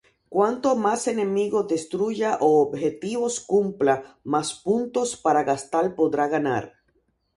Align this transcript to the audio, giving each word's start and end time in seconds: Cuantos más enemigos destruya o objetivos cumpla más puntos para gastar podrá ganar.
Cuantos 0.29 0.75
más 0.75 1.07
enemigos 1.07 1.67
destruya 1.67 2.37
o 2.41 2.59
objetivos 2.61 3.39
cumpla 3.39 4.17
más 4.23 4.55
puntos 4.55 5.15
para 5.15 5.43
gastar 5.43 5.93
podrá 5.93 6.27
ganar. 6.27 6.73